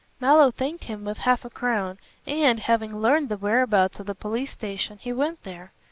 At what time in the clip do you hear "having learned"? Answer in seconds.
2.61-3.29